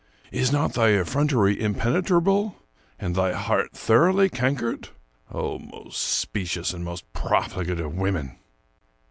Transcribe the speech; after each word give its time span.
Is 0.31 0.51
not 0.51 0.73
thy 0.73 0.93
effrontery 0.93 1.61
impenetrable 1.61 2.55
and 2.97 3.13
thy 3.13 3.33
heart 3.33 3.73
thoroughly 3.73 4.29
cankered? 4.29 4.89
Oh, 5.31 5.59
most 5.59 6.01
specious 6.01 6.73
and 6.73 6.83
most 6.83 7.13
profligate 7.13 7.79
of 7.79 7.93
women 7.93 8.39